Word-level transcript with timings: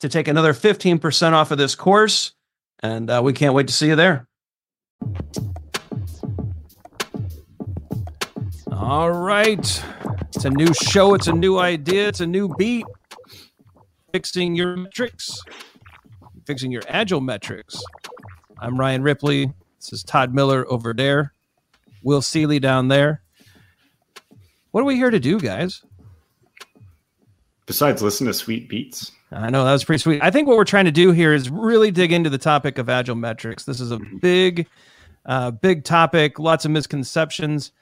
to 0.00 0.08
take 0.08 0.28
another 0.28 0.52
15% 0.52 1.32
off 1.32 1.50
of 1.50 1.58
this 1.58 1.74
course. 1.74 2.32
And 2.80 3.10
uh, 3.10 3.20
we 3.24 3.32
can't 3.32 3.54
wait 3.54 3.68
to 3.68 3.72
see 3.72 3.88
you 3.88 3.96
there. 3.96 4.28
All 8.72 9.10
right. 9.10 9.84
It's 10.34 10.44
a 10.44 10.50
new 10.50 10.72
show. 10.74 11.14
It's 11.14 11.28
a 11.28 11.32
new 11.32 11.58
idea. 11.58 12.08
It's 12.08 12.20
a 12.20 12.26
new 12.26 12.54
beat. 12.56 12.84
Fixing 14.12 14.54
your 14.54 14.76
metrics, 14.76 15.40
fixing 16.46 16.70
your 16.70 16.82
agile 16.88 17.20
metrics. 17.20 17.82
I'm 18.58 18.78
Ryan 18.78 19.02
Ripley. 19.02 19.52
This 19.80 19.92
is 19.92 20.02
Todd 20.02 20.34
Miller 20.34 20.64
over 20.70 20.94
there. 20.94 21.32
Will 22.02 22.22
Seele 22.22 22.58
down 22.58 22.88
there. 22.88 23.22
What 24.70 24.82
are 24.82 24.84
we 24.84 24.96
here 24.96 25.10
to 25.10 25.20
do, 25.20 25.40
guys? 25.40 25.82
Besides 27.66 28.02
listen 28.02 28.26
to 28.26 28.34
sweet 28.34 28.68
beats. 28.68 29.12
I 29.32 29.50
know 29.50 29.64
that 29.64 29.72
was 29.72 29.84
pretty 29.84 29.98
sweet. 29.98 30.22
I 30.22 30.30
think 30.30 30.46
what 30.46 30.56
we're 30.56 30.64
trying 30.64 30.84
to 30.84 30.92
do 30.92 31.10
here 31.10 31.34
is 31.34 31.50
really 31.50 31.90
dig 31.90 32.12
into 32.12 32.30
the 32.30 32.38
topic 32.38 32.78
of 32.78 32.88
agile 32.88 33.16
metrics. 33.16 33.64
This 33.64 33.80
is 33.80 33.90
a 33.90 33.98
mm-hmm. 33.98 34.18
big, 34.18 34.68
uh, 35.24 35.50
big 35.50 35.82
topic, 35.82 36.38
lots 36.38 36.64
of 36.64 36.70
misconceptions. 36.70 37.72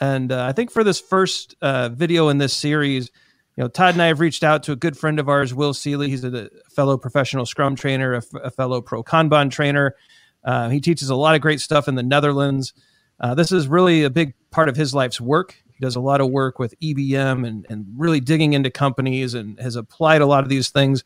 And 0.00 0.32
uh, 0.32 0.46
I 0.46 0.52
think 0.52 0.70
for 0.70 0.82
this 0.82 1.00
first 1.00 1.54
uh, 1.60 1.90
video 1.90 2.28
in 2.28 2.38
this 2.38 2.54
series, 2.54 3.10
you 3.56 3.64
know, 3.64 3.68
Todd 3.68 3.94
and 3.94 4.02
I 4.02 4.06
have 4.06 4.20
reached 4.20 4.42
out 4.42 4.62
to 4.64 4.72
a 4.72 4.76
good 4.76 4.96
friend 4.96 5.18
of 5.18 5.28
ours, 5.28 5.54
Will 5.54 5.74
Seele. 5.74 6.02
He's 6.02 6.24
a, 6.24 6.50
fellow 6.70 6.98
professional 6.98 7.46
Scrum 7.46 7.74
trainer, 7.74 8.14
a, 8.14 8.18
f- 8.18 8.42
a 8.44 8.50
fellow 8.50 8.82
Pro 8.82 9.02
Kanban 9.02 9.50
trainer. 9.50 9.96
Uh, 10.44 10.68
he 10.68 10.80
teaches 10.80 11.08
a 11.08 11.14
lot 11.14 11.34
of 11.34 11.40
great 11.40 11.60
stuff 11.60 11.88
in 11.88 11.94
the 11.94 12.02
Netherlands. 12.02 12.74
Uh, 13.18 13.34
this 13.34 13.52
is 13.52 13.66
really 13.66 14.02
a 14.02 14.10
big 14.10 14.34
part 14.50 14.68
of 14.68 14.76
his 14.76 14.94
life's 14.94 15.20
work. 15.20 15.56
He 15.76 15.84
does 15.84 15.96
a 15.96 16.00
lot 16.00 16.22
of 16.22 16.30
work 16.30 16.58
with 16.58 16.78
EBM 16.80 17.46
and, 17.46 17.66
and 17.68 17.86
really 17.96 18.20
digging 18.20 18.54
into 18.54 18.70
companies 18.70 19.34
and 19.34 19.60
has 19.60 19.76
applied 19.76 20.22
a 20.22 20.26
lot 20.26 20.42
of 20.42 20.48
these 20.48 20.70
things. 20.70 21.04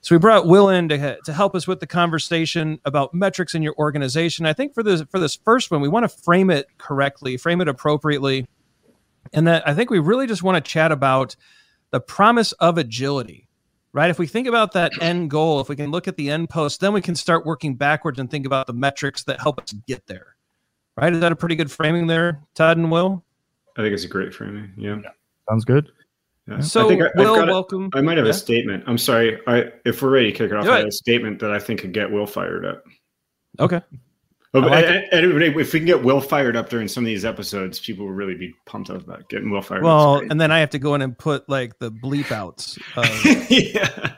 So 0.00 0.14
we 0.14 0.18
brought 0.18 0.46
Will 0.46 0.70
in 0.70 0.88
to, 0.88 1.18
to 1.24 1.32
help 1.32 1.54
us 1.54 1.66
with 1.66 1.80
the 1.80 1.86
conversation 1.86 2.80
about 2.84 3.12
metrics 3.12 3.54
in 3.54 3.62
your 3.62 3.74
organization. 3.78 4.46
I 4.46 4.54
think 4.54 4.72
for 4.72 4.82
this 4.82 5.02
for 5.10 5.18
this 5.18 5.36
first 5.36 5.70
one, 5.70 5.82
we 5.82 5.88
want 5.88 6.04
to 6.04 6.08
frame 6.08 6.50
it 6.50 6.66
correctly, 6.78 7.36
frame 7.36 7.60
it 7.60 7.68
appropriately, 7.68 8.46
and 9.32 9.46
that 9.46 9.66
I 9.68 9.74
think 9.74 9.90
we 9.90 9.98
really 9.98 10.26
just 10.26 10.42
want 10.42 10.64
to 10.64 10.70
chat 10.70 10.90
about 10.90 11.36
the 11.90 12.00
promise 12.00 12.52
of 12.52 12.78
agility. 12.78 13.48
Right. 13.92 14.10
If 14.10 14.18
we 14.18 14.26
think 14.26 14.46
about 14.46 14.72
that 14.72 14.92
end 15.02 15.30
goal, 15.30 15.60
if 15.60 15.68
we 15.68 15.74
can 15.74 15.90
look 15.90 16.06
at 16.06 16.16
the 16.16 16.30
end 16.30 16.50
post, 16.50 16.80
then 16.80 16.92
we 16.92 17.00
can 17.00 17.14
start 17.14 17.46
working 17.46 17.74
backwards 17.74 18.18
and 18.18 18.30
think 18.30 18.46
about 18.46 18.66
the 18.66 18.74
metrics 18.74 19.24
that 19.24 19.40
help 19.40 19.60
us 19.60 19.72
get 19.86 20.06
there. 20.06 20.36
Right? 20.96 21.12
Is 21.12 21.20
that 21.20 21.32
a 21.32 21.36
pretty 21.36 21.56
good 21.56 21.70
framing 21.70 22.06
there, 22.06 22.42
Todd 22.54 22.76
and 22.76 22.90
Will? 22.90 23.24
I 23.78 23.82
think 23.82 23.94
it's 23.94 24.04
a 24.04 24.08
great 24.08 24.34
framing. 24.34 24.72
Yeah. 24.76 24.96
yeah. 25.02 25.10
Sounds 25.48 25.64
good. 25.64 25.88
Yeah. 26.48 26.60
So, 26.60 26.84
I 26.84 26.88
think 26.88 27.02
I, 27.02 27.08
Will, 27.14 27.46
welcome. 27.46 27.90
I 27.94 28.00
might 28.00 28.16
have 28.16 28.26
yeah. 28.26 28.32
a 28.32 28.34
statement. 28.34 28.84
I'm 28.86 28.98
sorry. 28.98 29.38
I 29.46 29.70
if 29.84 30.02
we're 30.02 30.10
ready 30.10 30.32
to 30.32 30.36
kick 30.36 30.50
it 30.50 30.56
off, 30.56 30.66
I 30.66 30.78
have 30.78 30.86
a 30.86 30.92
statement 30.92 31.38
that 31.40 31.52
I 31.52 31.58
think 31.58 31.80
could 31.80 31.92
get 31.92 32.10
Will 32.10 32.26
fired 32.26 32.66
up. 32.66 32.82
Okay. 33.60 33.80
Oh, 34.54 34.60
like 34.60 34.86
and, 34.86 35.04
and, 35.12 35.42
if 35.42 35.72
we 35.74 35.80
can 35.80 35.86
get 35.86 36.02
Will 36.02 36.22
fired 36.22 36.56
up 36.56 36.70
during 36.70 36.88
some 36.88 37.04
of 37.04 37.06
these 37.06 37.26
episodes, 37.26 37.78
people 37.78 38.06
will 38.06 38.14
really 38.14 38.34
be 38.34 38.54
pumped 38.64 38.88
up 38.88 39.02
about 39.02 39.28
getting 39.28 39.50
Will 39.50 39.60
fired 39.60 39.82
well, 39.82 40.14
up. 40.14 40.20
Well, 40.22 40.30
and 40.30 40.40
then 40.40 40.50
I 40.50 40.58
have 40.60 40.70
to 40.70 40.78
go 40.78 40.94
in 40.94 41.02
and 41.02 41.16
put 41.16 41.46
like 41.50 41.78
the 41.78 41.92
bleep 41.92 42.32
outs. 42.32 42.78
Of... 42.96 43.04
yeah. 43.50 44.14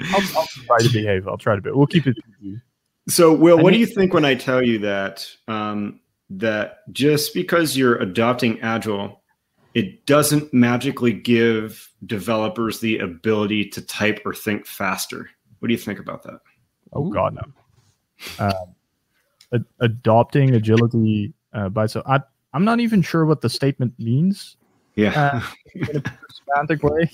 I'll, 0.00 0.38
I'll, 0.38 0.46
try 0.46 0.78
to 0.78 0.88
behave. 0.90 1.28
I'll 1.28 1.36
try 1.36 1.56
to 1.56 1.60
be. 1.60 1.70
We'll 1.70 1.86
keep 1.86 2.06
it. 2.06 2.16
So, 3.08 3.34
Will, 3.34 3.58
I 3.58 3.62
what 3.62 3.74
do 3.74 3.78
you 3.78 3.86
think 3.86 4.14
when 4.14 4.24
I 4.24 4.34
tell 4.34 4.62
you 4.62 4.78
that 4.78 5.28
um, 5.46 6.00
that 6.30 6.90
just 6.92 7.34
because 7.34 7.76
you're 7.76 7.96
adopting 7.96 8.60
Agile, 8.60 9.22
it 9.74 10.06
doesn't 10.06 10.52
magically 10.52 11.12
give 11.12 11.90
developers 12.06 12.80
the 12.80 12.98
ability 12.98 13.68
to 13.70 13.82
type 13.82 14.20
or 14.24 14.34
think 14.34 14.66
faster. 14.66 15.30
What 15.58 15.68
do 15.68 15.74
you 15.74 15.78
think 15.78 15.98
about 15.98 16.22
that? 16.24 16.40
Oh 16.92 17.10
God, 17.10 17.34
no. 17.34 18.44
Um, 18.44 18.74
ad- 19.52 19.64
adopting 19.80 20.54
agility 20.54 21.34
uh, 21.52 21.68
by 21.68 21.86
so 21.86 22.02
I, 22.06 22.20
I'm 22.52 22.64
not 22.64 22.80
even 22.80 23.02
sure 23.02 23.26
what 23.26 23.40
the 23.40 23.50
statement 23.50 23.94
means. 23.98 24.56
Yeah, 24.94 25.10
uh, 25.10 25.42
in 25.74 25.96
a 25.98 26.02
semantic 26.32 26.82
way. 26.82 27.10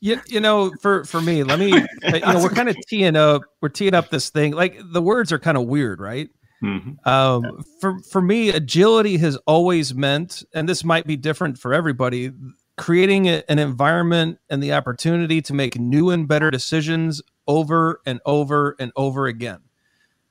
You, 0.00 0.20
you 0.26 0.40
know, 0.40 0.72
for 0.82 1.04
for 1.04 1.20
me, 1.20 1.44
let 1.44 1.58
me. 1.58 1.68
you 2.02 2.20
know, 2.20 2.42
we're 2.42 2.50
kind 2.50 2.68
of 2.68 2.76
teeing 2.88 3.14
up. 3.16 3.42
We're 3.60 3.68
teeing 3.68 3.94
up 3.94 4.10
this 4.10 4.30
thing. 4.30 4.52
Like 4.52 4.78
the 4.82 5.00
words 5.00 5.32
are 5.32 5.38
kind 5.38 5.56
of 5.56 5.66
weird, 5.66 6.00
right? 6.00 6.28
Mm-hmm. 6.62 7.08
Um. 7.08 7.64
For 7.80 7.98
for 7.98 8.22
me, 8.22 8.50
agility 8.50 9.18
has 9.18 9.36
always 9.46 9.94
meant, 9.94 10.44
and 10.54 10.68
this 10.68 10.84
might 10.84 11.06
be 11.06 11.16
different 11.16 11.58
for 11.58 11.74
everybody, 11.74 12.32
creating 12.76 13.28
a, 13.28 13.42
an 13.48 13.58
environment 13.58 14.38
and 14.48 14.62
the 14.62 14.72
opportunity 14.72 15.42
to 15.42 15.52
make 15.52 15.78
new 15.78 16.10
and 16.10 16.26
better 16.26 16.50
decisions 16.50 17.22
over 17.46 18.00
and 18.06 18.20
over 18.24 18.76
and 18.78 18.92
over 18.96 19.26
again. 19.26 19.60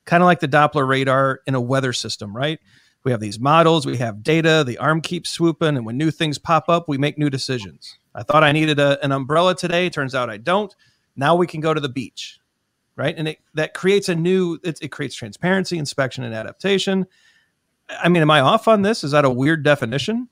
Kind 0.05 0.23
of 0.23 0.25
like 0.25 0.39
the 0.39 0.47
Doppler 0.47 0.87
radar 0.87 1.41
in 1.45 1.55
a 1.55 1.61
weather 1.61 1.93
system, 1.93 2.35
right? 2.35 2.59
We 3.03 3.11
have 3.11 3.19
these 3.19 3.39
models, 3.39 3.85
we 3.85 3.97
have 3.97 4.23
data, 4.23 4.63
the 4.65 4.77
arm 4.77 5.01
keeps 5.01 5.29
swooping, 5.29 5.75
and 5.75 5.85
when 5.85 5.97
new 5.97 6.09
things 6.09 6.37
pop 6.37 6.69
up, 6.69 6.87
we 6.87 6.97
make 6.97 7.17
new 7.17 7.29
decisions. 7.29 7.97
I 8.15 8.23
thought 8.23 8.43
I 8.43 8.53
needed 8.53 8.79
a, 8.79 9.03
an 9.03 9.11
umbrella 9.11 9.55
today. 9.55 9.89
Turns 9.89 10.15
out 10.15 10.29
I 10.29 10.37
don't. 10.37 10.73
Now 11.15 11.35
we 11.35 11.45
can 11.45 11.59
go 11.59 11.73
to 11.73 11.81
the 11.81 11.89
beach 11.89 12.39
right? 12.95 13.15
And 13.17 13.27
it, 13.27 13.39
that 13.53 13.73
creates 13.73 14.09
a 14.09 14.15
new, 14.15 14.59
it, 14.63 14.79
it 14.81 14.89
creates 14.89 15.15
transparency, 15.15 15.77
inspection, 15.77 16.23
and 16.23 16.33
adaptation. 16.33 17.05
I 17.89 18.09
mean, 18.09 18.21
am 18.21 18.31
I 18.31 18.39
off 18.39 18.67
on 18.67 18.81
this? 18.81 19.03
Is 19.03 19.11
that 19.11 19.25
a 19.25 19.29
weird 19.29 19.63
definition? 19.63 20.29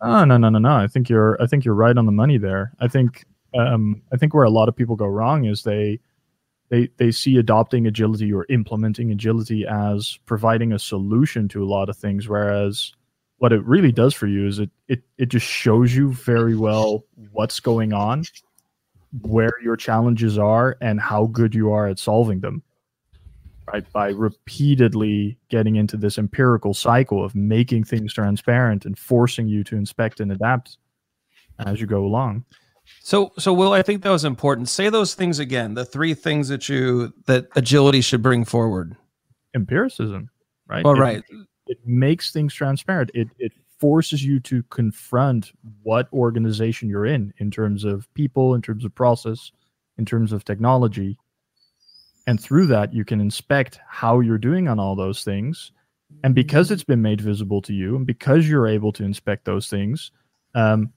Oh, 0.00 0.24
no, 0.24 0.36
no, 0.36 0.48
no, 0.48 0.58
no. 0.58 0.76
I 0.76 0.86
think 0.86 1.08
you're, 1.08 1.40
I 1.42 1.46
think 1.46 1.64
you're 1.64 1.74
right 1.74 1.96
on 1.96 2.06
the 2.06 2.12
money 2.12 2.38
there. 2.38 2.72
I 2.80 2.88
think, 2.88 3.24
um, 3.54 4.02
I 4.12 4.16
think 4.16 4.34
where 4.34 4.44
a 4.44 4.50
lot 4.50 4.68
of 4.68 4.76
people 4.76 4.96
go 4.96 5.06
wrong 5.06 5.44
is 5.44 5.62
they, 5.62 6.00
they, 6.70 6.88
they 6.98 7.10
see 7.10 7.36
adopting 7.36 7.86
agility 7.86 8.32
or 8.32 8.46
implementing 8.48 9.10
agility 9.10 9.66
as 9.66 10.18
providing 10.26 10.72
a 10.72 10.78
solution 10.78 11.48
to 11.48 11.62
a 11.62 11.66
lot 11.66 11.88
of 11.88 11.96
things, 11.96 12.28
whereas 12.28 12.92
what 13.38 13.52
it 13.52 13.64
really 13.64 13.92
does 13.92 14.14
for 14.14 14.26
you 14.26 14.46
is 14.46 14.58
it, 14.58 14.70
it, 14.88 15.02
it 15.16 15.26
just 15.26 15.46
shows 15.46 15.94
you 15.94 16.12
very 16.12 16.56
well 16.56 17.04
what's 17.32 17.60
going 17.60 17.92
on 17.92 18.24
where 19.22 19.52
your 19.62 19.76
challenges 19.76 20.38
are 20.38 20.76
and 20.80 21.00
how 21.00 21.26
good 21.26 21.54
you 21.54 21.72
are 21.72 21.86
at 21.86 21.98
solving 21.98 22.40
them 22.40 22.62
right 23.72 23.90
by 23.92 24.10
repeatedly 24.10 25.38
getting 25.48 25.76
into 25.76 25.96
this 25.96 26.18
empirical 26.18 26.74
cycle 26.74 27.24
of 27.24 27.34
making 27.34 27.84
things 27.84 28.12
transparent 28.12 28.84
and 28.84 28.98
forcing 28.98 29.48
you 29.48 29.64
to 29.64 29.76
inspect 29.76 30.20
and 30.20 30.32
adapt 30.32 30.78
as 31.60 31.80
you 31.80 31.86
go 31.86 32.04
along 32.04 32.44
so 33.00 33.32
so 33.38 33.52
will 33.52 33.72
i 33.72 33.82
think 33.82 34.02
that 34.02 34.10
was 34.10 34.24
important 34.24 34.68
say 34.68 34.88
those 34.88 35.14
things 35.14 35.38
again 35.38 35.74
the 35.74 35.84
three 35.84 36.14
things 36.14 36.48
that 36.48 36.68
you 36.68 37.12
that 37.26 37.46
agility 37.56 38.00
should 38.00 38.22
bring 38.22 38.44
forward 38.44 38.96
empiricism 39.54 40.30
right? 40.68 40.84
Well, 40.84 40.94
it, 40.94 41.00
right. 41.00 41.22
It 41.66 41.78
makes 41.84 42.30
things 42.30 42.54
transparent. 42.54 43.10
It 43.14 43.28
it 43.38 43.52
forces 43.78 44.24
you 44.24 44.40
to 44.40 44.62
confront 44.64 45.52
what 45.82 46.12
organization 46.12 46.88
you're 46.88 47.06
in 47.06 47.32
in 47.38 47.50
terms 47.50 47.84
of 47.84 48.12
people, 48.14 48.54
in 48.54 48.62
terms 48.62 48.84
of 48.84 48.94
process, 48.94 49.52
in 49.98 50.04
terms 50.04 50.32
of 50.32 50.44
technology. 50.44 51.18
And 52.26 52.40
through 52.40 52.66
that, 52.66 52.92
you 52.92 53.04
can 53.04 53.20
inspect 53.20 53.80
how 53.88 54.20
you're 54.20 54.38
doing 54.38 54.68
on 54.68 54.78
all 54.78 54.96
those 54.96 55.24
things. 55.24 55.72
And 56.24 56.34
because 56.34 56.70
it's 56.70 56.84
been 56.84 57.02
made 57.02 57.20
visible 57.20 57.62
to 57.62 57.72
you, 57.72 57.96
and 57.96 58.06
because 58.06 58.48
you're 58.48 58.66
able 58.66 58.92
to 58.92 59.04
inspect 59.04 59.44
those 59.44 59.68
things, 59.68 60.10
um, 60.54 60.92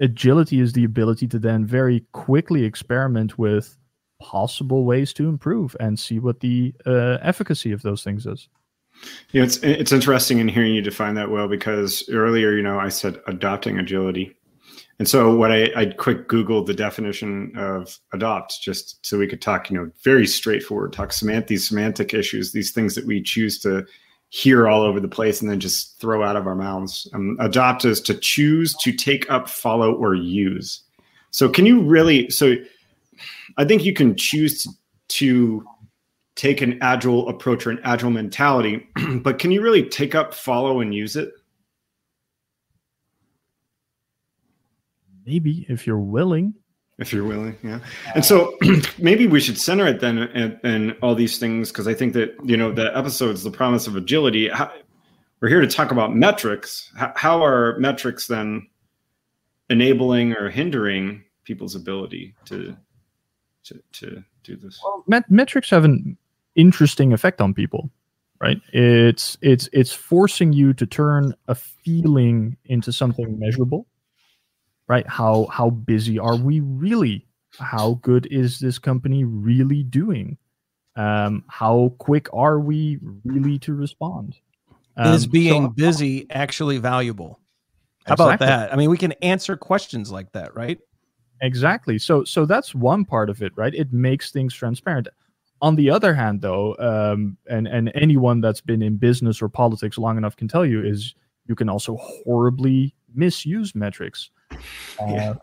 agility 0.00 0.60
is 0.60 0.72
the 0.72 0.84
ability 0.84 1.28
to 1.28 1.38
then 1.38 1.66
very 1.66 2.04
quickly 2.12 2.64
experiment 2.64 3.38
with 3.38 3.76
possible 4.20 4.84
ways 4.84 5.12
to 5.12 5.28
improve 5.28 5.76
and 5.80 5.98
see 5.98 6.18
what 6.18 6.40
the 6.40 6.72
uh, 6.86 7.18
efficacy 7.20 7.72
of 7.72 7.82
those 7.82 8.02
things 8.02 8.26
is. 8.26 8.48
You 9.32 9.40
know, 9.40 9.44
it's 9.44 9.58
it's 9.58 9.92
interesting 9.92 10.38
in 10.38 10.48
hearing 10.48 10.74
you 10.74 10.82
define 10.82 11.14
that 11.14 11.30
well 11.30 11.48
because 11.48 12.08
earlier, 12.10 12.52
you 12.52 12.62
know, 12.62 12.78
I 12.78 12.88
said 12.88 13.20
adopting 13.26 13.78
agility, 13.78 14.36
and 14.98 15.08
so 15.08 15.34
what 15.34 15.52
I 15.52 15.70
I 15.76 15.86
quick 15.86 16.28
googled 16.28 16.66
the 16.66 16.74
definition 16.74 17.52
of 17.56 17.98
adopt 18.12 18.60
just 18.62 19.04
so 19.04 19.18
we 19.18 19.26
could 19.26 19.42
talk, 19.42 19.70
you 19.70 19.76
know, 19.76 19.90
very 20.02 20.26
straightforward, 20.26 20.92
talk 20.92 21.12
semant 21.12 21.48
these 21.48 21.68
semantic 21.68 22.14
issues, 22.14 22.52
these 22.52 22.72
things 22.72 22.94
that 22.94 23.06
we 23.06 23.22
choose 23.22 23.58
to 23.60 23.84
hear 24.34 24.66
all 24.66 24.82
over 24.82 24.98
the 24.98 25.06
place 25.06 25.40
and 25.40 25.48
then 25.48 25.60
just 25.60 26.00
throw 26.00 26.24
out 26.24 26.34
of 26.34 26.48
our 26.48 26.56
mouths. 26.56 27.08
Um, 27.14 27.36
adopt 27.38 27.84
is 27.84 28.00
to 28.00 28.14
choose 28.14 28.74
to 28.82 28.92
take 28.92 29.30
up, 29.30 29.48
follow, 29.48 29.94
or 29.94 30.14
use. 30.14 30.82
So 31.30 31.48
can 31.48 31.66
you 31.66 31.82
really? 31.82 32.28
So 32.30 32.56
I 33.58 33.64
think 33.64 33.84
you 33.84 33.92
can 33.92 34.16
choose 34.16 34.62
to, 34.62 34.70
to 35.08 35.64
take 36.36 36.60
an 36.60 36.78
agile 36.82 37.28
approach 37.28 37.66
or 37.66 37.70
an 37.70 37.80
agile 37.84 38.10
mentality, 38.10 38.86
but 39.22 39.38
can 39.38 39.50
you 39.50 39.62
really 39.62 39.88
take 39.88 40.14
up, 40.14 40.34
follow, 40.34 40.80
and 40.80 40.94
use 40.94 41.16
it? 41.16 41.32
Maybe 45.26 45.64
if 45.68 45.86
you're 45.86 45.98
willing. 45.98 46.54
If 46.98 47.12
you're 47.12 47.24
willing, 47.24 47.56
yeah. 47.62 47.80
And 48.14 48.24
so 48.24 48.56
maybe 48.98 49.26
we 49.26 49.40
should 49.40 49.58
center 49.58 49.86
it 49.86 50.00
then 50.00 50.18
uh, 50.18 50.58
and, 50.62 50.96
all 51.02 51.14
these 51.14 51.38
things 51.38 51.70
because 51.70 51.88
I 51.88 51.94
think 51.94 52.12
that 52.12 52.36
you 52.44 52.56
know 52.56 52.72
the 52.72 52.96
episode's 52.96 53.42
the 53.42 53.50
promise 53.50 53.86
of 53.86 53.96
agility. 53.96 54.48
How, 54.48 54.70
we're 55.40 55.48
here 55.48 55.60
to 55.60 55.66
talk 55.66 55.90
about 55.90 56.14
metrics. 56.14 56.92
How, 56.96 57.12
how 57.16 57.44
are 57.44 57.78
metrics 57.78 58.28
then 58.28 58.68
enabling 59.70 60.34
or 60.34 60.50
hindering 60.50 61.24
people's 61.44 61.74
ability 61.74 62.34
to 62.44 62.76
to 63.64 63.82
to 63.92 64.22
do 64.44 64.56
this? 64.56 64.80
Well, 64.84 65.04
met- 65.08 65.30
metrics 65.30 65.70
have 65.70 65.84
an 65.84 66.16
interesting 66.56 67.12
effect 67.12 67.40
on 67.40 67.54
people, 67.54 67.90
right? 68.40 68.60
It's 68.72 69.36
it's 69.40 69.68
it's 69.72 69.92
forcing 69.92 70.52
you 70.52 70.72
to 70.74 70.86
turn 70.86 71.34
a 71.48 71.54
feeling 71.54 72.56
into 72.64 72.92
something 72.92 73.38
measurable, 73.38 73.86
right? 74.88 75.06
How 75.08 75.46
how 75.50 75.70
busy 75.70 76.18
are 76.18 76.36
we 76.36 76.60
really? 76.60 77.26
How 77.58 78.00
good 78.02 78.26
is 78.30 78.58
this 78.58 78.78
company 78.78 79.24
really 79.24 79.82
doing? 79.84 80.38
Um, 80.96 81.44
how 81.48 81.94
quick 81.98 82.28
are 82.32 82.60
we 82.60 82.98
really 83.24 83.58
to 83.60 83.74
respond? 83.74 84.36
Um, 84.96 85.14
is 85.14 85.26
being 85.26 85.64
so, 85.64 85.68
busy 85.70 86.26
actually 86.30 86.78
valuable? 86.78 87.40
How 88.06 88.14
exactly. 88.14 88.34
about 88.34 88.38
that? 88.40 88.72
I 88.72 88.76
mean, 88.76 88.90
we 88.90 88.98
can 88.98 89.12
answer 89.22 89.56
questions 89.56 90.12
like 90.12 90.30
that, 90.32 90.54
right? 90.54 90.78
Exactly. 91.40 91.98
So 91.98 92.24
so 92.24 92.46
that's 92.46 92.74
one 92.74 93.04
part 93.04 93.28
of 93.28 93.42
it, 93.42 93.52
right? 93.56 93.74
It 93.74 93.92
makes 93.92 94.30
things 94.30 94.54
transparent. 94.54 95.08
On 95.64 95.76
the 95.76 95.88
other 95.88 96.12
hand, 96.12 96.42
though, 96.42 96.76
um, 96.78 97.38
and 97.48 97.66
and 97.66 97.90
anyone 97.94 98.42
that's 98.42 98.60
been 98.60 98.82
in 98.82 98.98
business 98.98 99.40
or 99.40 99.48
politics 99.48 99.96
long 99.96 100.18
enough 100.18 100.36
can 100.36 100.46
tell 100.46 100.66
you 100.66 100.84
is 100.84 101.14
you 101.46 101.54
can 101.54 101.70
also 101.70 101.96
horribly 101.96 102.94
misuse 103.14 103.74
metrics, 103.74 104.28
uh, 104.52 104.56
yeah. 105.08 105.34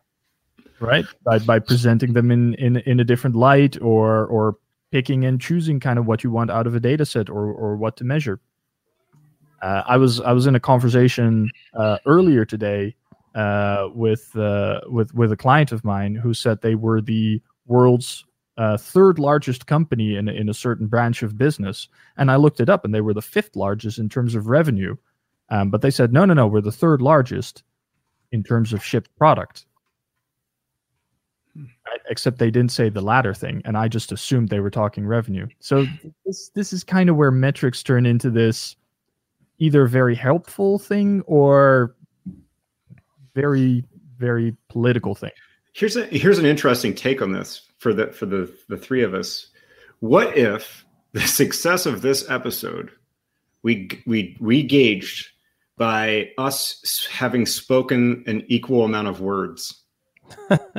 right? 0.79 1.05
By 1.23 1.39
by 1.39 1.57
presenting 1.57 2.13
them 2.13 2.29
in 2.29 2.53
in 2.65 2.77
in 2.77 2.99
a 2.99 3.03
different 3.03 3.35
light 3.35 3.81
or 3.81 4.27
or 4.27 4.57
picking 4.91 5.25
and 5.25 5.41
choosing 5.41 5.79
kind 5.79 5.97
of 5.97 6.05
what 6.05 6.23
you 6.23 6.29
want 6.29 6.51
out 6.51 6.67
of 6.67 6.75
a 6.75 6.79
data 6.79 7.03
set 7.03 7.27
or 7.27 7.51
or 7.51 7.75
what 7.75 7.97
to 7.97 8.03
measure. 8.03 8.39
Uh, 9.63 9.81
I 9.87 9.97
was 9.97 10.21
I 10.21 10.33
was 10.33 10.45
in 10.45 10.53
a 10.53 10.59
conversation 10.59 11.49
uh, 11.73 11.97
earlier 12.05 12.45
today 12.45 12.95
uh, 13.33 13.87
with 13.95 14.35
uh, 14.35 14.81
with 14.85 15.15
with 15.15 15.31
a 15.31 15.37
client 15.37 15.71
of 15.71 15.83
mine 15.83 16.13
who 16.13 16.35
said 16.35 16.61
they 16.61 16.75
were 16.75 17.01
the 17.01 17.41
world's 17.65 18.23
uh, 18.57 18.77
third 18.77 19.19
largest 19.19 19.65
company 19.65 20.15
in 20.15 20.27
in 20.27 20.49
a 20.49 20.53
certain 20.53 20.87
branch 20.87 21.23
of 21.23 21.37
business, 21.37 21.87
and 22.17 22.29
I 22.29 22.35
looked 22.35 22.59
it 22.59 22.69
up, 22.69 22.85
and 22.85 22.93
they 22.93 23.01
were 23.01 23.13
the 23.13 23.21
fifth 23.21 23.55
largest 23.55 23.97
in 23.97 24.09
terms 24.09 24.35
of 24.35 24.47
revenue. 24.47 24.95
Um, 25.49 25.69
but 25.69 25.81
they 25.81 25.91
said, 25.91 26.13
no, 26.13 26.23
no, 26.23 26.33
no, 26.33 26.47
we're 26.47 26.61
the 26.61 26.71
third 26.71 27.01
largest 27.01 27.63
in 28.31 28.41
terms 28.41 28.71
of 28.71 28.83
shipped 28.83 29.13
product. 29.17 29.65
Hmm. 31.53 31.65
Except 32.09 32.39
they 32.39 32.51
didn't 32.51 32.71
say 32.71 32.89
the 32.89 33.01
latter 33.01 33.33
thing, 33.33 33.61
and 33.65 33.77
I 33.77 33.87
just 33.87 34.11
assumed 34.11 34.49
they 34.49 34.61
were 34.61 34.69
talking 34.69 35.05
revenue. 35.05 35.47
So 35.59 35.85
this 36.25 36.49
this 36.55 36.73
is 36.73 36.83
kind 36.83 37.09
of 37.09 37.15
where 37.15 37.31
metrics 37.31 37.83
turn 37.83 38.05
into 38.05 38.29
this 38.29 38.75
either 39.59 39.85
very 39.85 40.15
helpful 40.15 40.79
thing 40.79 41.21
or 41.21 41.95
very 43.35 43.83
very 44.17 44.55
political 44.69 45.15
thing. 45.15 45.31
Here's 45.73 45.95
a 45.95 46.05
here's 46.05 46.39
an 46.39 46.45
interesting 46.45 46.93
take 46.93 47.21
on 47.21 47.31
this 47.31 47.70
for 47.81 47.93
the 47.93 48.07
for 48.07 48.27
the 48.27 48.49
the 48.69 48.77
three 48.77 49.03
of 49.03 49.13
us. 49.13 49.47
What 49.99 50.37
if 50.37 50.85
the 51.11 51.21
success 51.21 51.85
of 51.85 52.01
this 52.01 52.29
episode 52.29 52.91
we 53.63 53.89
we 54.05 54.37
we 54.39 54.63
gauged 54.63 55.27
by 55.77 56.29
us 56.37 57.07
having 57.11 57.45
spoken 57.45 58.23
an 58.27 58.45
equal 58.47 58.85
amount 58.85 59.07
of 59.07 59.19
words? 59.19 59.81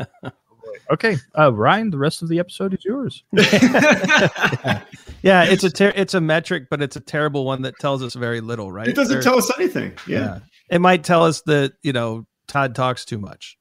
okay, 0.90 1.16
uh, 1.36 1.52
Ryan, 1.52 1.90
the 1.90 1.98
rest 1.98 2.22
of 2.22 2.28
the 2.28 2.38
episode 2.38 2.72
is 2.72 2.84
yours. 2.84 3.24
yeah. 3.32 4.82
yeah, 5.22 5.44
it's 5.44 5.64
a 5.64 5.70
ter- 5.70 5.92
it's 5.96 6.14
a 6.14 6.20
metric, 6.20 6.68
but 6.70 6.80
it's 6.80 6.94
a 6.94 7.00
terrible 7.00 7.44
one 7.44 7.62
that 7.62 7.74
tells 7.80 8.02
us 8.04 8.14
very 8.14 8.40
little, 8.40 8.70
right? 8.70 8.86
It 8.86 8.94
doesn't 8.94 9.22
tell 9.22 9.36
us 9.38 9.50
anything. 9.58 9.92
Yeah. 10.06 10.18
yeah. 10.18 10.38
it 10.70 10.80
might 10.80 11.02
tell 11.02 11.24
us 11.24 11.42
that 11.42 11.72
you 11.82 11.92
know 11.92 12.26
Todd 12.46 12.76
talks 12.76 13.04
too 13.04 13.18
much. 13.18 13.58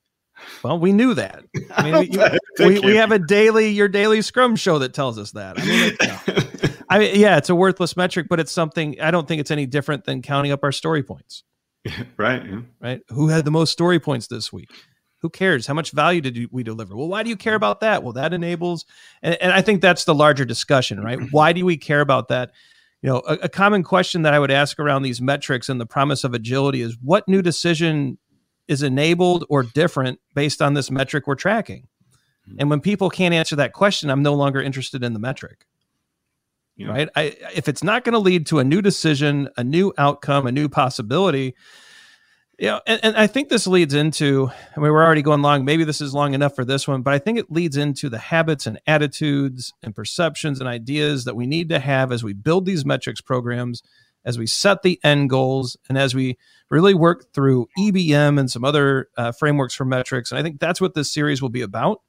Well, 0.64 0.80
we 0.80 0.92
knew 0.92 1.14
that. 1.14 1.44
I 1.72 1.84
mean, 1.84 2.10
we, 2.60 2.66
we, 2.66 2.80
we, 2.80 2.96
have 2.96 3.12
a 3.12 3.20
daily, 3.20 3.70
your 3.70 3.88
daily 3.88 4.22
Scrum 4.22 4.56
show 4.56 4.80
that 4.80 4.94
tells 4.94 5.18
us 5.18 5.32
that. 5.32 5.60
I 5.60 5.66
mean, 5.66 5.96
it, 6.00 6.82
I 6.90 7.00
mean, 7.00 7.20
yeah, 7.20 7.38
it's 7.38 7.50
a 7.50 7.56
worthless 7.56 7.96
metric, 7.96 8.28
but 8.30 8.40
it's 8.40 8.52
something. 8.52 9.00
I 9.00 9.12
don't 9.12 9.28
think 9.28 9.40
it's 9.40 9.52
any 9.52 9.66
different 9.66 10.04
than 10.04 10.22
counting 10.22 10.52
up 10.52 10.64
our 10.64 10.72
story 10.74 11.04
points. 11.04 11.44
right. 12.18 12.46
Yeah. 12.46 12.62
Right. 12.80 13.02
Who 13.10 13.30
had 13.30 13.46
the 13.46 13.52
most 13.52 13.72
story 13.72 14.00
points 14.00 14.28
this 14.28 14.52
week? 14.52 14.70
Who 15.22 15.30
cares? 15.30 15.68
How 15.68 15.74
much 15.74 15.92
value 15.92 16.20
did 16.20 16.52
we 16.52 16.64
deliver? 16.64 16.96
Well, 16.96 17.08
why 17.08 17.24
do 17.24 17.30
you 17.30 17.38
care 17.38 17.56
about 17.56 17.80
that? 17.82 18.04
Well, 18.04 18.14
that 18.14 18.34
enables, 18.34 18.86
and, 19.22 19.36
and 19.42 19.54
I 19.54 19.62
think 19.62 19.82
that's 19.82 20.04
the 20.04 20.16
larger 20.16 20.46
discussion, 20.46 21.00
right? 21.00 21.20
Why 21.32 21.54
do 21.54 21.64
we 21.64 21.78
care 21.78 22.02
about 22.02 22.30
that? 22.30 22.52
You 23.04 23.10
know, 23.12 23.22
a, 23.28 23.34
a 23.44 23.50
common 23.50 23.84
question 23.84 24.24
that 24.24 24.34
I 24.34 24.40
would 24.40 24.52
ask 24.52 24.80
around 24.80 25.04
these 25.04 25.22
metrics 25.22 25.70
and 25.70 25.80
the 25.80 25.86
promise 25.86 26.24
of 26.24 26.34
agility 26.34 26.82
is 26.82 26.98
what 27.02 27.28
new 27.28 27.42
decision 27.42 28.18
is 28.72 28.82
enabled 28.82 29.46
or 29.50 29.64
different 29.64 30.20
based 30.34 30.62
on 30.62 30.74
this 30.74 30.90
metric 30.90 31.28
we're 31.28 31.36
tracking? 31.36 31.88
Mm-hmm. 32.48 32.58
And 32.60 32.70
when 32.70 32.82
people 32.82 33.10
can't 33.10 33.34
answer 33.34 33.58
that 33.58 33.74
question, 33.74 34.10
I'm 34.10 34.24
no 34.24 34.34
longer 34.34 34.62
interested 34.62 35.04
in 35.04 35.14
the 35.14 35.20
metric. 35.20 35.66
Yeah. 36.78 36.88
Right. 36.88 37.10
I, 37.16 37.36
if 37.54 37.68
it's 37.68 37.84
not 37.84 38.04
going 38.04 38.14
to 38.14 38.20
lead 38.20 38.48
to 38.48 38.60
a 38.60 38.64
new 38.64 38.82
decision, 38.82 39.50
a 39.58 39.64
new 39.64 39.94
outcome, 39.98 40.48
a 40.48 40.52
new 40.52 40.70
possibility, 40.70 41.54
you 42.58 42.68
know, 42.68 42.80
and, 42.88 43.00
and 43.04 43.18
I 43.18 43.28
think 43.28 43.50
this 43.50 43.68
leads 43.68 43.94
into, 43.94 44.50
I 44.76 44.80
mean, 44.80 44.92
we're 44.92 45.04
already 45.04 45.22
going 45.22 45.42
long. 45.42 45.66
Maybe 45.66 45.84
this 45.84 46.00
is 46.00 46.14
long 46.14 46.34
enough 46.34 46.56
for 46.56 46.64
this 46.64 46.88
one, 46.88 47.02
but 47.02 47.14
I 47.14 47.20
think 47.20 47.40
it 47.40 47.52
leads 47.52 47.76
into 47.76 48.08
the 48.08 48.20
habits 48.20 48.68
and 48.68 48.80
attitudes 48.88 49.74
and 49.84 49.96
perceptions 49.96 50.60
and 50.60 50.70
ideas 50.70 51.26
that 51.26 51.36
we 51.36 51.46
need 51.46 51.70
to 51.70 51.80
have 51.80 52.12
as 52.12 52.24
we 52.24 52.34
build 52.34 52.66
these 52.66 52.86
metrics 52.86 53.20
programs 53.20 53.84
as 54.26 54.38
we 54.38 54.48
set 54.48 54.82
the 54.82 55.00
end 55.04 55.30
goals 55.30 55.78
and 55.90 55.98
as 55.98 56.14
we 56.14 56.38
really 56.70 56.94
work 56.94 57.34
through 57.34 57.68
EBM 57.78 58.40
and 58.40 58.50
some 58.50 58.64
other 58.64 59.10
uh, 59.18 59.32
frameworks 59.32 59.74
for 59.74 59.86
metrics. 59.86 60.32
And 60.32 60.40
I 60.40 60.44
think 60.44 60.60
that's 60.60 60.80
what 60.80 60.94
this 60.94 61.12
series 61.12 61.42
will 61.42 61.50
be 61.50 61.62
about. 61.62 62.02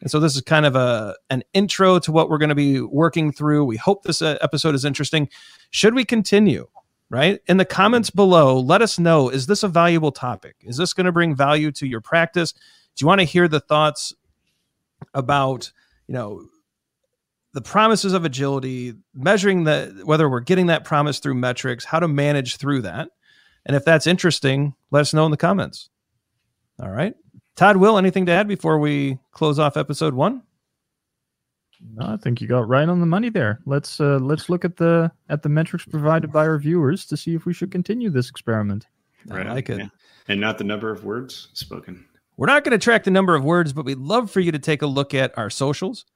And 0.00 0.10
so 0.10 0.20
this 0.20 0.34
is 0.34 0.42
kind 0.42 0.66
of 0.66 0.74
a 0.74 1.16
an 1.30 1.42
intro 1.52 1.98
to 2.00 2.12
what 2.12 2.28
we're 2.28 2.38
going 2.38 2.48
to 2.48 2.54
be 2.54 2.80
working 2.80 3.32
through. 3.32 3.64
We 3.64 3.76
hope 3.76 4.02
this 4.02 4.22
uh, 4.22 4.38
episode 4.40 4.74
is 4.74 4.84
interesting. 4.84 5.28
Should 5.70 5.94
we 5.94 6.04
continue? 6.04 6.68
Right? 7.08 7.40
In 7.46 7.58
the 7.58 7.66
comments 7.66 8.08
below, 8.08 8.58
let 8.58 8.80
us 8.80 8.98
know 8.98 9.28
is 9.28 9.46
this 9.46 9.62
a 9.62 9.68
valuable 9.68 10.12
topic? 10.12 10.56
Is 10.62 10.78
this 10.78 10.94
going 10.94 11.04
to 11.04 11.12
bring 11.12 11.36
value 11.36 11.70
to 11.72 11.86
your 11.86 12.00
practice? 12.00 12.52
Do 12.52 13.02
you 13.02 13.06
want 13.06 13.20
to 13.20 13.26
hear 13.26 13.48
the 13.48 13.60
thoughts 13.60 14.14
about, 15.12 15.72
you 16.06 16.14
know, 16.14 16.46
the 17.52 17.60
promises 17.60 18.12
of 18.12 18.24
agility, 18.24 18.94
measuring 19.14 19.64
the 19.64 20.02
whether 20.04 20.28
we're 20.28 20.40
getting 20.40 20.66
that 20.66 20.84
promise 20.84 21.18
through 21.18 21.34
metrics, 21.34 21.84
how 21.84 22.00
to 22.00 22.08
manage 22.08 22.56
through 22.56 22.82
that. 22.82 23.10
And 23.66 23.76
if 23.76 23.84
that's 23.84 24.06
interesting, 24.06 24.74
let 24.90 25.00
us 25.00 25.14
know 25.14 25.24
in 25.24 25.30
the 25.30 25.36
comments. 25.36 25.88
All 26.80 26.90
right. 26.90 27.14
Todd, 27.54 27.76
Will, 27.76 27.98
anything 27.98 28.26
to 28.26 28.32
add 28.32 28.48
before 28.48 28.78
we 28.78 29.18
close 29.30 29.58
off 29.58 29.76
episode 29.76 30.14
one? 30.14 30.42
No, 31.94 32.14
I 32.14 32.16
think 32.16 32.40
you 32.40 32.46
got 32.46 32.68
right 32.68 32.88
on 32.88 33.00
the 33.00 33.06
money 33.06 33.28
there. 33.28 33.60
Let's 33.66 34.00
uh, 34.00 34.18
let's 34.18 34.48
look 34.48 34.64
at 34.64 34.76
the 34.76 35.10
at 35.28 35.42
the 35.42 35.48
metrics 35.48 35.84
provided 35.84 36.32
by 36.32 36.46
our 36.46 36.58
viewers 36.58 37.04
to 37.06 37.16
see 37.16 37.34
if 37.34 37.44
we 37.44 37.52
should 37.52 37.70
continue 37.70 38.08
this 38.08 38.30
experiment. 38.30 38.86
Right, 39.26 39.46
I 39.46 39.52
like 39.52 39.70
it. 39.70 39.78
Yeah. 39.78 39.88
And 40.28 40.40
not 40.40 40.58
the 40.58 40.64
number 40.64 40.90
of 40.90 41.04
words 41.04 41.48
spoken. 41.52 42.06
We're 42.36 42.46
not 42.46 42.64
going 42.64 42.78
to 42.78 42.82
track 42.82 43.04
the 43.04 43.10
number 43.10 43.34
of 43.34 43.44
words, 43.44 43.72
but 43.72 43.84
we'd 43.84 43.98
love 43.98 44.30
for 44.30 44.40
you 44.40 44.52
to 44.52 44.58
take 44.58 44.82
a 44.82 44.86
look 44.86 45.12
at 45.12 45.36
our 45.36 45.50
socials. 45.50 46.06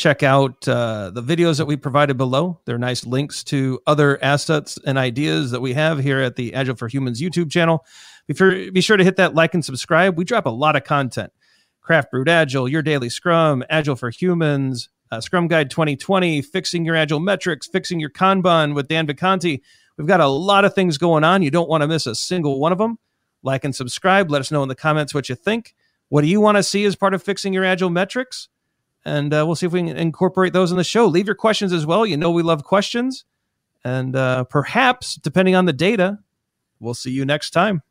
Check 0.00 0.22
out 0.22 0.66
uh, 0.66 1.10
the 1.10 1.22
videos 1.22 1.58
that 1.58 1.66
we 1.66 1.76
provided 1.76 2.16
below. 2.16 2.58
They're 2.64 2.78
nice 2.78 3.04
links 3.04 3.44
to 3.44 3.78
other 3.86 4.18
assets 4.24 4.78
and 4.86 4.96
ideas 4.96 5.50
that 5.50 5.60
we 5.60 5.74
have 5.74 5.98
here 5.98 6.20
at 6.20 6.36
the 6.36 6.54
Agile 6.54 6.74
for 6.74 6.88
Humans 6.88 7.20
YouTube 7.20 7.50
channel. 7.50 7.84
Be 8.26 8.32
sure, 8.32 8.72
be 8.72 8.80
sure 8.80 8.96
to 8.96 9.04
hit 9.04 9.16
that 9.16 9.34
like 9.34 9.52
and 9.52 9.62
subscribe. 9.62 10.16
We 10.16 10.24
drop 10.24 10.46
a 10.46 10.50
lot 10.50 10.74
of 10.74 10.84
content. 10.84 11.34
Craft 11.82 12.12
Brewed 12.12 12.30
Agile, 12.30 12.66
Your 12.66 12.80
Daily 12.80 13.10
Scrum, 13.10 13.62
Agile 13.68 13.94
for 13.94 14.08
Humans, 14.08 14.88
uh, 15.10 15.20
Scrum 15.20 15.48
Guide 15.48 15.68
2020, 15.68 16.40
Fixing 16.40 16.86
Your 16.86 16.96
Agile 16.96 17.20
Metrics, 17.20 17.66
Fixing 17.66 18.00
Your 18.00 18.08
Kanban 18.08 18.74
with 18.74 18.88
Dan 18.88 19.06
Vacanti. 19.06 19.60
We've 19.98 20.06
got 20.06 20.20
a 20.20 20.28
lot 20.28 20.64
of 20.64 20.74
things 20.74 20.96
going 20.96 21.24
on. 21.24 21.42
You 21.42 21.50
don't 21.50 21.68
want 21.68 21.82
to 21.82 21.86
miss 21.86 22.06
a 22.06 22.14
single 22.14 22.58
one 22.58 22.72
of 22.72 22.78
them. 22.78 22.98
Like 23.42 23.64
and 23.64 23.76
subscribe. 23.76 24.30
Let 24.30 24.40
us 24.40 24.50
know 24.50 24.62
in 24.62 24.70
the 24.70 24.74
comments 24.74 25.12
what 25.12 25.28
you 25.28 25.34
think. 25.34 25.74
What 26.08 26.22
do 26.22 26.26
you 26.26 26.40
want 26.40 26.56
to 26.56 26.62
see 26.62 26.86
as 26.86 26.96
part 26.96 27.12
of 27.12 27.22
fixing 27.22 27.52
your 27.52 27.66
agile 27.66 27.90
metrics? 27.90 28.48
And 29.04 29.32
uh, 29.32 29.44
we'll 29.46 29.56
see 29.56 29.66
if 29.66 29.72
we 29.72 29.80
can 29.82 29.96
incorporate 29.96 30.52
those 30.52 30.70
in 30.70 30.76
the 30.76 30.84
show. 30.84 31.06
Leave 31.06 31.26
your 31.26 31.34
questions 31.34 31.72
as 31.72 31.86
well. 31.86 32.04
You 32.04 32.16
know, 32.16 32.30
we 32.30 32.42
love 32.42 32.64
questions. 32.64 33.24
And 33.84 34.14
uh, 34.14 34.44
perhaps, 34.44 35.14
depending 35.14 35.54
on 35.54 35.64
the 35.64 35.72
data, 35.72 36.18
we'll 36.80 36.94
see 36.94 37.10
you 37.10 37.24
next 37.24 37.50
time. 37.50 37.82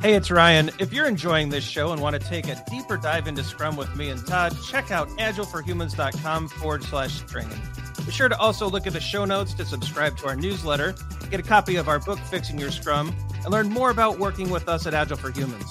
Hey, 0.00 0.14
it's 0.14 0.30
Ryan. 0.30 0.70
If 0.78 0.92
you're 0.92 1.08
enjoying 1.08 1.48
this 1.48 1.64
show 1.64 1.90
and 1.90 2.00
want 2.00 2.14
to 2.14 2.20
take 2.20 2.46
a 2.46 2.62
deeper 2.70 2.96
dive 2.96 3.26
into 3.26 3.42
Scrum 3.42 3.76
with 3.76 3.96
me 3.96 4.10
and 4.10 4.24
Todd, 4.24 4.56
check 4.64 4.92
out 4.92 5.08
agileforhumans.com 5.08 6.48
forward 6.48 6.84
slash 6.84 7.18
training. 7.22 7.60
Be 8.06 8.12
sure 8.12 8.28
to 8.28 8.38
also 8.38 8.70
look 8.70 8.86
at 8.86 8.92
the 8.92 9.00
show 9.00 9.24
notes 9.24 9.54
to 9.54 9.64
subscribe 9.64 10.16
to 10.18 10.28
our 10.28 10.36
newsletter, 10.36 10.94
get 11.30 11.40
a 11.40 11.42
copy 11.42 11.76
of 11.76 11.88
our 11.88 11.98
book, 11.98 12.20
Fixing 12.20 12.58
Your 12.58 12.70
Scrum, 12.70 13.12
and 13.42 13.50
learn 13.50 13.70
more 13.70 13.90
about 13.90 14.20
working 14.20 14.50
with 14.50 14.68
us 14.68 14.86
at 14.86 14.94
Agile 14.94 15.16
for 15.16 15.32
Humans. 15.32 15.66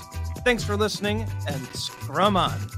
Thanks 0.47 0.63
for 0.63 0.77
listening 0.77 1.27
and 1.49 1.67
Scrum 1.75 2.37
on. 2.37 2.76